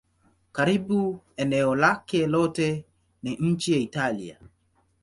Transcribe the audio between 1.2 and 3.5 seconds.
eneo lake lote ni